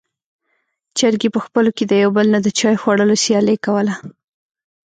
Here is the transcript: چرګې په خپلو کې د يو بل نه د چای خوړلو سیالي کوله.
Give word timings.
چرګې 0.97 1.29
په 1.35 1.39
خپلو 1.45 1.69
کې 1.77 1.83
د 1.87 1.93
يو 2.03 2.09
بل 2.17 2.27
نه 2.33 2.39
د 2.45 2.47
چای 2.59 2.75
خوړلو 2.81 3.15
سیالي 3.23 3.55
کوله. 3.65 3.95